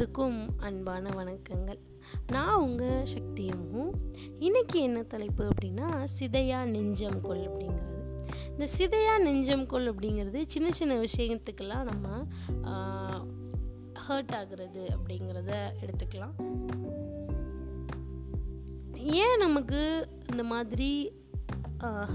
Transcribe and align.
அனைவருக்கும் 0.00 0.58
அன்பான 0.58 1.10
வணக்கங்கள். 1.10 1.80
நான் 2.26 2.60
உங்க 2.60 2.84
சக்தியமும் 3.14 3.90
இன்னைக்கு 4.38 4.76
என்ன 4.80 5.02
தலைப்பு 5.02 5.42
அப்படின்னா 5.48 5.88
சிதையா 6.18 6.58
நெஞ்சம் 6.64 7.18
கொள் 7.20 7.42
அப்படிங்கிறது. 7.48 8.00
இந்த 8.50 8.66
சிதையா 8.76 9.14
நெஞ்சம் 9.18 9.66
கொள் 9.66 9.88
அப்படிங்கிறது 9.92 10.42
சின்ன 10.46 10.70
சின்ன 10.70 10.94
விஷயத்துக்கெல்லாம் 11.00 11.88
நம்ம 11.90 12.22
ஹர்ட் 14.06 14.34
ஆகுறது 14.40 14.84
அப்படிங்கிறத 14.94 15.52
எடுத்துக்கலாம். 15.82 16.34
ஏன் 19.20 19.38
நமக்கு 19.38 19.82
இந்த 20.30 20.44
மாதிரி 20.54 20.90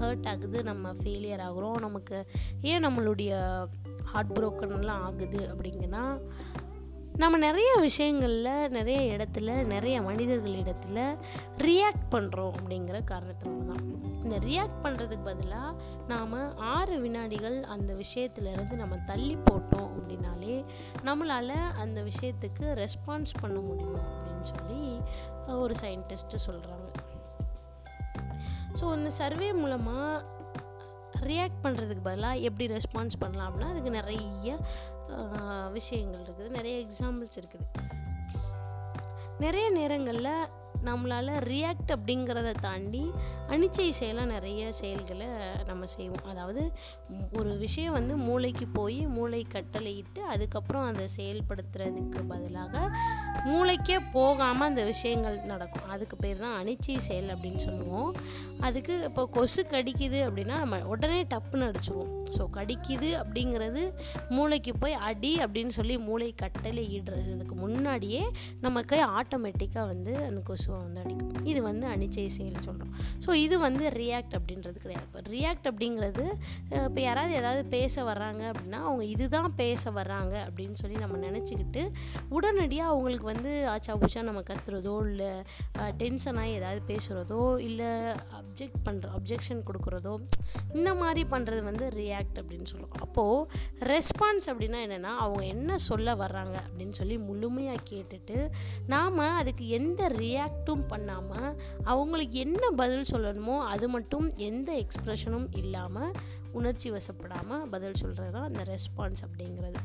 ஹர்ட் 0.00 0.28
ஆகுது 0.32 0.58
நம்ம 0.62 0.92
ஃபெயிலியர் 0.92 1.44
ஆகுறோம்? 1.48 1.78
நமக்கு 1.86 2.18
ஏன் 2.62 2.84
நம்மளுடைய 2.86 3.32
ஹார்ட் 4.10 4.34
ப்ரோக்கன்லாம் 4.38 5.04
ஆகுது 5.08 5.40
அப்படிங்கன்னா 5.52 6.04
நம்ம 7.18 7.38
நிறைய 7.38 7.70
விஷயங்களில் 7.80 8.48
நிறைய 8.68 8.98
இடத்துல 9.12 9.54
நிறைய 9.64 9.96
மனிதர்கள் 10.02 10.58
இடத்துல 10.62 10.98
ரியாக்ட் 11.58 12.06
பண்ணுறோம் 12.10 12.52
அப்படிங்கிற 12.52 12.98
காரணத்தினால 13.10 13.64
தான் 13.66 13.84
இந்த 14.22 14.36
ரியாக்ட் 14.38 14.82
பண்ணுறதுக்கு 14.82 15.24
பதிலாக 15.24 15.70
நாம் 16.08 16.34
ஆறு 16.70 16.96
வினாடிகள் 17.00 17.58
அந்த 17.68 17.94
விஷயத்துல 17.94 18.52
இருந்து 18.52 18.76
நம்ம 18.76 18.98
தள்ளி 19.06 19.36
போட்டோம் 19.44 19.90
அப்படின்னாலே 19.92 20.56
நம்மளால் 21.04 21.56
அந்த 21.78 22.00
விஷயத்துக்கு 22.02 22.66
ரெஸ்பான்ஸ் 22.82 23.34
பண்ண 23.40 23.58
முடியும் 23.60 24.00
அப்படின்னு 24.04 24.48
சொல்லி 24.48 24.82
ஒரு 25.58 25.76
சயின்டிஸ்ட்டு 25.82 26.44
சொல்கிறாங்க 26.46 26.84
ஸோ 28.80 28.86
இந்த 28.94 29.10
சர்வே 29.18 29.50
மூலமாக 29.54 30.14
ரியாக்ட் 31.32 31.64
பண்ணுறதுக்கு 31.64 32.06
பதிலாக 32.08 32.44
எப்படி 32.48 32.66
ரெஸ்பான்ஸ் 32.76 33.20
பண்ணலாம் 33.22 33.48
அப்படின்னா 33.48 33.72
அதுக்கு 33.72 33.92
நிறைய 34.00 34.58
விஷயங்கள் 35.78 36.24
இருக்குது. 36.26 36.50
நிறைய 36.58 36.76
எக்ஸாம்பிள்ஸ் 36.84 37.38
இருக்குது. 37.40 37.66
நிறைய 39.44 39.66
நேரங்களில் 39.70 40.32
நம்மளால் 40.86 41.32
ரியாக்ட் 41.50 41.92
அப்படிங்கிறத 41.94 42.50
தாண்டி 42.64 43.02
அனிச்சை 43.52 43.86
செயலாக 43.98 44.32
நிறைய 44.32 44.62
செயல்களை 44.80 45.28
நம்ம 45.70 45.86
செய்வோம். 45.94 46.26
அதாவது 46.32 46.62
ஒரு 47.38 47.52
விஷயம் 47.64 47.96
வந்து 47.98 48.14
மூளைக்கு 48.26 48.66
போய் 48.78 48.98
மூளை 49.16 49.40
கட்டளையிட்டு 49.54 50.22
அதுக்கப்புறம் 50.34 50.86
அதை 50.90 51.06
செயல்படுத்துறதுக்கு 51.18 52.22
பதிலாக 52.32 52.74
மூளைக்கே 53.48 53.96
போகாமல் 54.16 54.68
அந்த 54.70 54.82
விஷயங்கள் 54.92 55.36
நடக்கும். 55.52 55.88
அதுக்கு 55.94 56.16
பேர் 56.24 56.42
தான் 56.44 56.56
அணிச்சி 56.60 56.94
செயல் 57.06 57.30
அப்படின்னு 57.34 57.62
சொல்லுவோம். 57.66 58.12
அதுக்கு 58.66 58.94
இப்போ 59.08 59.22
கொசு 59.36 59.62
கடிக்குது 59.74 60.20
அப்படின்னா 60.26 60.56
நம்ம 60.62 60.78
உடனே 60.92 61.20
டப்புன்னு 61.32 61.68
அடிச்சிருவோம். 61.70 62.12
ஸோ 62.36 62.42
கடிக்குது 62.56 63.10
அப்படிங்கிறது 63.22 63.82
மூளைக்கு 64.36 64.72
போய் 64.82 64.96
அடி 65.08 65.32
அப்படின்னு 65.44 65.72
சொல்லி 65.78 65.96
மூளை 66.08 66.28
கட்டளை 66.42 66.84
இடுறதுக்கு 66.98 67.56
முன்னாடியே 67.64 68.22
நமக்கு 68.66 68.96
ஆட்டோமேட்டிக்காக 69.18 69.86
வந்து 69.92 70.12
அந்த 70.28 70.40
கொசுவை 70.48 70.78
வந்து 70.86 71.00
அடிக்கும். 71.04 71.32
இது 71.50 71.60
வந்து 71.70 71.86
அனிச்சை 71.94 72.26
செயல் 72.36 72.64
சொல்கிறோம் 72.68 72.94
ஸோ 73.24 73.30
இது 73.44 73.56
வந்து 73.66 73.84
ரியாக்ட் 74.00 74.34
அப்படின்றது 74.38 74.78
கிடையாது. 74.84 75.06
இப்போ 75.08 75.22
ரியாக்ட் 75.34 75.68
அப்படிங்கிறது 75.72 76.24
இப்போ 76.86 77.00
யாராவது 77.08 77.34
ஏதாவது 77.40 77.62
பேச 77.76 78.04
வர்றாங்க 78.10 78.42
அப்படின்னா 78.52 78.80
அவங்க 78.88 79.04
இதுதான் 79.14 79.52
பேச 79.62 79.90
வர்றாங்க 80.00 80.34
அப்படின்னு 80.46 80.76
சொல்லி 80.82 80.98
நம்ம 81.04 81.20
நினச்சிக்கிட்டு 81.26 81.84
உடனடியாக 82.36 82.92
அவங்களுக்கு 82.92 83.25
வந்து 83.30 83.52
ஆச்சா 83.72 83.94
பூச்சா 84.00 84.22
நம்ம 84.28 84.42
கத்துறதோ 84.50 84.94
இல்லை 85.08 85.30
டென்ஷனாக 86.00 86.54
ஏதாவது 86.58 86.80
பேசுகிறதோ 86.90 87.40
இல்லை 87.68 87.90
அப்ஜெக்ட் 88.38 88.80
பண்ணுற 88.86 89.06
அப்ஜெக்ஷன் 89.18 89.62
கொடுக்குறதோ 89.68 90.14
இந்த 90.74 90.90
மாதிரி 90.94 91.22
பண்ணுறது 91.30 91.62
வந்து 91.62 91.86
ரியாக்ட் 91.98 92.38
அப்படின்னு 92.40 92.68
சொல்லுவோம். 92.72 92.96
அப்போது 93.04 93.46
ரெஸ்பான்ஸ் 93.92 94.48
அப்படின்னா 94.52 94.80
என்னென்னா 94.86 95.12
அவங்க 95.24 95.42
என்ன 95.54 95.78
சொல்ல 95.88 96.14
வர்றாங்க 96.14 96.56
அப்படின்னு 96.66 96.96
சொல்லி 97.00 97.18
முழுமையாக 97.28 97.86
கேட்டுட்டு 97.90 98.38
நாம் 98.94 99.22
அதுக்கு 99.40 99.66
எந்த 99.78 100.08
ரியாக்டும் 100.18 100.84
பண்ணாமல் 100.88 101.50
அவங்களுக்கு 101.92 102.38
என்ன 102.46 102.64
பதில் 102.82 103.10
சொல்லணுமோ 103.12 103.56
அது 103.74 103.88
மட்டும் 103.88 104.26
எந்த 104.50 104.70
எக்ஸ்ப்ரெஷனும் 104.84 105.48
இல்லாமல் 105.62 106.16
உணர்ச்சி 106.52 106.90
வசப்படாமல் 106.90 107.64
பதில் 107.74 108.00
சொல்கிறது 108.02 108.32
தான் 108.32 108.48
அந்த 108.50 108.62
ரெஸ்பான்ஸ் 108.72 109.22
அப்படிங்கிறது. 109.26 109.80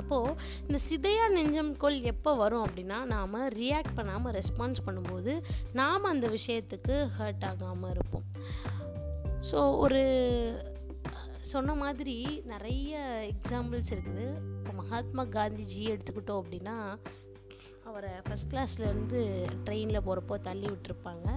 அப்போது 0.00 0.34
இந்த 0.66 0.78
சிதையா 0.88 1.26
நெஞ்சம் 1.36 1.72
கொள் 1.76 1.98
எப்போ 2.12 2.32
வரும் 2.42 2.64
அப்படின்னா 2.66 2.98
நாம் 3.14 3.36
ரியாக்ட் 3.60 3.96
பண்ணாமல் 3.98 4.36
ரெஸ்பான்ஸ் 4.38 4.84
பண்ணும்போது 4.86 5.34
நாம் 5.80 6.10
அந்த 6.12 6.28
விஷயத்துக்கு 6.36 6.96
ஹர்ட் 7.18 7.46
ஆகாமல் 7.50 7.90
இருப்போம். 7.90 8.26
ஸோ 9.50 9.58
ஒரு 9.84 10.02
சொன்ன 11.52 11.74
மாதிரி 11.82 12.16
நிறைய 12.52 12.92
எக்ஸாம்பிள்ஸ் 13.32 13.90
இருக்குது. 13.94 14.26
இப்போ 14.58 14.72
மகாத்மா 14.82 15.24
காந்திஜி 15.36 15.82
எடுத்துக்கிட்டோம் 15.92 16.40
அப்படின்னா 16.42 16.76
அவரை 17.88 18.10
ஃபஸ்ட் 18.26 18.50
கிளாஸ்லேருந்து 18.52 19.20
ட்ரெயினில் 19.66 20.04
போகிறப்போ 20.06 20.36
தள்ளி 20.48 20.66
விட்டுருப்பாங்க. 20.66 21.28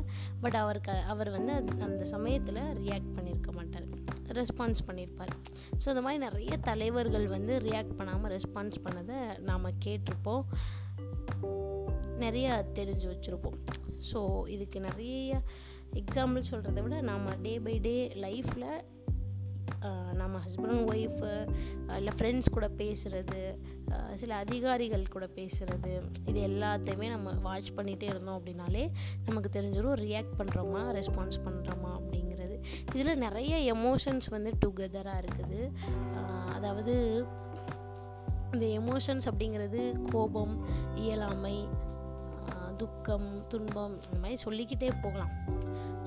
பட் 0.41 0.57
அவருக்கு 0.63 0.91
அவர் 0.91 1.29
வந்து 1.29 1.53
அந்த 1.87 2.03
சமயத்தில் 2.15 2.61
ரியாக்ட் 2.81 3.15
பண்ணியிருக்க 3.17 3.51
மாட்டார். 3.51 3.87
ரெஸ்பான்ஸ் 4.39 4.81
பண்ணியிருப்பார் 4.87 5.33
ஸோ 5.81 5.87
இந்த 5.93 6.01
மாதிரி 6.05 6.19
நிறைய 6.27 6.53
தலைவர்கள் 6.69 7.27
வந்து 7.27 7.53
ரியாக்ட் 7.59 7.95
பண்ணாமல் 7.95 8.31
ரெஸ்பான்ஸ் 8.35 8.77
பண்ணதை 8.85 9.19
நாம் 9.49 9.65
கேட்டிருப்போம். 9.85 10.43
நிறைய 12.23 12.47
தெரிஞ்சு 12.73 13.07
வச்சுருப்போம். 13.11 13.57
ஸோ 14.11 14.19
இதுக்கு 14.55 14.79
நிறைய 14.79 15.41
எக்ஸாம்பிள் 16.01 16.49
சொல்கிறத 16.51 16.81
விட 16.81 16.97
நாம் 17.01 17.27
டே 17.41 17.53
பை 17.59 17.75
டே 17.79 17.95
லைஃப்பில் 18.25 18.67
நம்ம 20.13 20.39
ஹஸ்பண்ட் 20.45 20.83
ஒய்ஃபு 20.91 21.29
இல்லை 21.95 22.13
ஃப்ரெண்ட்ஸ் 22.17 22.51
கூட 22.51 22.67
பேசுகிறது 22.77 23.41
சில 24.13 24.35
அதிகாரிகள் 24.35 25.05
கூட 25.07 25.25
பேசுகிறது 25.35 25.93
இது 26.25 26.39
எல்லாத்தையுமே 26.47 27.07
நம்ம 27.09 27.31
வாட்ச் 27.31 27.71
பண்ணிகிட்டே 27.77 28.03
இருந்தோம் 28.03 28.39
அப்படின்னாலே 28.39 28.83
நமக்கு 29.25 29.49
தெரிஞ்சிடும் 29.59 29.99
ரியாக்ட் 30.05 30.37
பண்ணுறோமா 30.37 30.81
ரெஸ்பான்ஸ் 30.97 31.39
பண்ணுறோமா 31.45 31.91
அப்படிங்கிறது. 31.99 32.57
இதில் 32.93 33.17
நிறைய 33.17 33.73
எமோஷன்ஸ் 33.73 34.29
வந்து 34.29 34.53
டுகெதராக 34.65 35.21
இருக்குது. 35.23 35.61
அதாவது 36.53 36.95
இந்த 38.53 38.65
எமோஷன்ஸ் 38.65 39.27
அப்படிங்கிறது 39.31 39.81
கோபம் 40.09 40.65
இயலாமை 40.95 41.67
துக்கம் 42.81 43.27
துன்பம் 43.51 43.95
இந்த 44.05 44.17
மாதிரி 44.23 44.37
சொல்லிக்கிட்டே 44.45 44.89
போகலாம். 45.03 45.33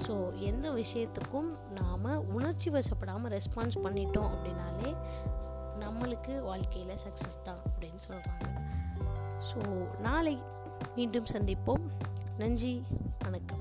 ஸோ 0.05 0.15
எந்த 0.51 0.67
விஷயத்துக்கும் 0.81 1.51
நாம் 1.79 2.09
உணர்ச்சி 2.37 2.69
வசப்படாமல் 2.77 3.33
ரெஸ்பான்ஸ் 3.37 3.83
பண்ணிட்டோம் 3.85 4.31
அப்படின்னாலே 4.35 4.91
நம்மளுக்கு 5.85 6.35
வாழ்க்கையில் 6.49 7.03
சக்ஸஸ் 7.05 7.43
தான் 7.49 7.63
அப்படின்னு 7.69 8.01
சொல்கிறாங்க 8.09 8.47
ஸோ 9.51 9.61
நாளை 10.09 10.37
மீண்டும் 10.97 11.33
சந்திப்போம். 11.35 11.85
நன்றி 12.43 12.75
வணக்கம். 13.25 13.61